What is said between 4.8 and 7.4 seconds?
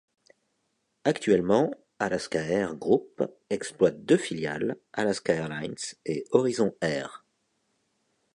Alaska Airlines et Horizon Air.